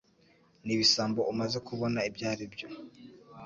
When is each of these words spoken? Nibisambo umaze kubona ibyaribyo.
Nibisambo 0.65 1.21
umaze 1.31 1.57
kubona 1.67 1.99
ibyaribyo. 2.09 2.67